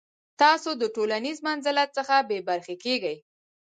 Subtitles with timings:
[0.41, 3.15] تاسو د ټولنیز منزلت څخه بې برخې کیږئ.